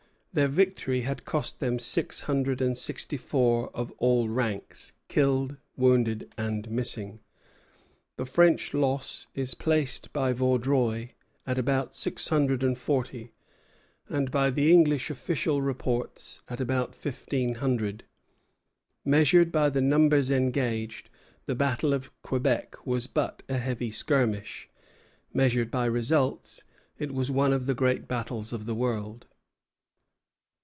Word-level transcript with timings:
Their 0.33 0.47
victory 0.47 1.01
had 1.01 1.25
cost 1.25 1.59
them 1.59 1.77
six 1.77 2.21
hundred 2.21 2.61
and 2.61 2.77
sixty 2.77 3.17
four 3.17 3.69
of 3.75 3.91
all 3.97 4.29
ranks, 4.29 4.93
killed, 5.09 5.57
wounded, 5.75 6.31
and 6.37 6.71
missing. 6.71 7.19
The 8.15 8.25
French 8.25 8.73
loss 8.73 9.27
is 9.35 9.53
placed 9.55 10.13
by 10.13 10.31
Vaudreuil 10.31 11.09
at 11.45 11.57
about 11.57 11.97
six 11.97 12.29
hundred 12.29 12.63
and 12.63 12.77
forty, 12.77 13.33
and 14.07 14.31
by 14.31 14.49
the 14.49 14.71
English 14.71 15.09
official 15.09 15.61
reports 15.61 16.41
at 16.47 16.61
about 16.61 16.95
fifteen 16.95 17.55
hundred. 17.55 18.05
Measured 19.03 19.51
by 19.51 19.69
the 19.69 19.81
numbers 19.81 20.31
engaged, 20.31 21.09
the 21.45 21.55
battle 21.55 21.93
of 21.93 22.09
Quebec 22.21 22.87
was 22.87 23.05
but 23.05 23.43
a 23.49 23.57
heavy 23.57 23.91
skirmish; 23.91 24.69
measured 25.33 25.69
by 25.69 25.83
results, 25.83 26.63
it 26.97 27.13
was 27.13 27.29
one 27.29 27.51
of 27.51 27.65
the 27.65 27.75
great 27.75 28.07
battles 28.07 28.53
of 28.53 28.65
the 28.65 28.73
world. 28.73 29.27